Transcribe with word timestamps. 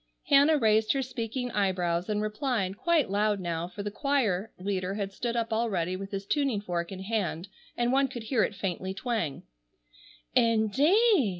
Hannah 0.29 0.57
raised 0.57 0.93
her 0.93 1.03
speaking 1.03 1.51
eyebrows 1.51 2.09
and 2.09 2.23
replied, 2.23 2.75
quite 2.75 3.11
loud 3.11 3.39
now, 3.39 3.67
for 3.67 3.83
the 3.83 3.91
choir 3.91 4.51
leader 4.57 4.95
had 4.95 5.13
stood 5.13 5.35
up 5.35 5.53
already 5.53 5.95
with 5.95 6.09
his 6.09 6.25
tuning 6.25 6.59
fork 6.59 6.91
in 6.91 7.01
hand, 7.01 7.49
and 7.77 7.91
one 7.93 8.07
could 8.07 8.23
hear 8.23 8.43
it 8.43 8.55
faintly 8.55 8.95
twang: 8.95 9.43
"Indeed!" 10.33 11.29